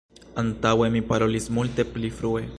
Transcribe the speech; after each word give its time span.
Antaŭe 0.43 0.87
mi 0.95 1.03
parolis 1.13 1.49
multe 1.59 1.87
pli 1.95 2.13
flue. 2.21 2.47